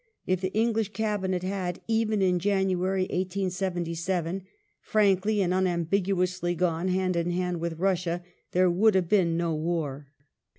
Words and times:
If 0.25 0.41
the 0.41 0.51
English 0.53 0.93
Cabinet 0.93 1.43
had, 1.43 1.79
even 1.87 2.23
in 2.23 2.39
January, 2.39 3.01
1877, 3.03 4.41
frankly 4.81 5.43
and 5.43 5.53
unambigu 5.53 6.23
ously 6.23 6.55
gone 6.55 6.87
hand 6.87 7.15
in 7.15 7.29
hand 7.29 7.59
with 7.59 7.77
Russia 7.77 8.23
there 8.51 8.71
would 8.71 8.95
have 8.95 9.07
been 9.07 9.37
no 9.37 9.53
war. 9.53 10.07